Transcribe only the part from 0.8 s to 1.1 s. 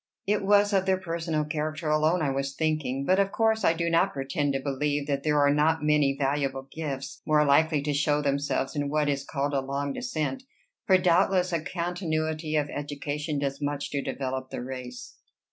their